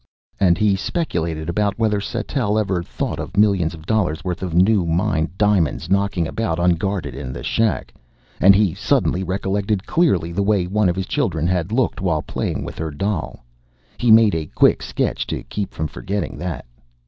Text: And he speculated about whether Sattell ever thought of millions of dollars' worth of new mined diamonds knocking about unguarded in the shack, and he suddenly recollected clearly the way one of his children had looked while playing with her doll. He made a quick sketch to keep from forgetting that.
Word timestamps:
And 0.39 0.57
he 0.57 0.75
speculated 0.75 1.47
about 1.47 1.77
whether 1.77 2.01
Sattell 2.01 2.57
ever 2.59 2.81
thought 2.81 3.19
of 3.19 3.37
millions 3.37 3.75
of 3.75 3.85
dollars' 3.85 4.23
worth 4.23 4.41
of 4.41 4.55
new 4.55 4.87
mined 4.87 5.37
diamonds 5.37 5.91
knocking 5.91 6.27
about 6.27 6.57
unguarded 6.57 7.13
in 7.13 7.31
the 7.31 7.43
shack, 7.43 7.93
and 8.39 8.55
he 8.55 8.73
suddenly 8.73 9.23
recollected 9.23 9.85
clearly 9.85 10.31
the 10.31 10.41
way 10.41 10.65
one 10.65 10.89
of 10.89 10.95
his 10.95 11.05
children 11.05 11.45
had 11.45 11.71
looked 11.71 12.01
while 12.01 12.23
playing 12.23 12.63
with 12.63 12.79
her 12.79 12.89
doll. 12.89 13.45
He 13.99 14.09
made 14.09 14.33
a 14.33 14.47
quick 14.55 14.81
sketch 14.81 15.27
to 15.27 15.43
keep 15.43 15.71
from 15.71 15.85
forgetting 15.85 16.39
that. 16.39 16.65